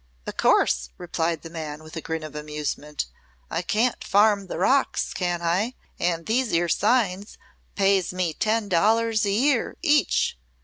[0.25, 3.05] "O' course," replied the man, with a grin of amusement.
[3.51, 5.75] "I can't farm the rocks, can I?
[5.99, 7.37] An' these 'ere signs
[7.75, 10.39] pays me ten dollars a year, each."